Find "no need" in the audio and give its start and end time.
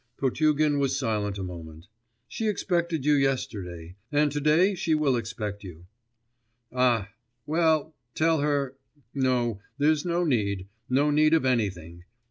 10.03-10.67, 10.89-11.35